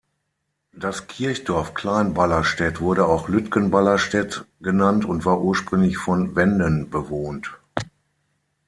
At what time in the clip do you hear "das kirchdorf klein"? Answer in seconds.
0.73-2.15